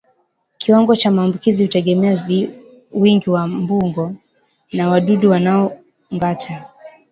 Kiwango 0.57 0.95
cha 0.95 1.11
maambukizi 1.11 1.63
hutegemea 1.63 2.25
wingi 2.91 3.29
wa 3.29 3.47
mbungo 3.47 4.11
na 4.73 4.89
wadudu 4.89 5.29
wanaongata 5.29 6.69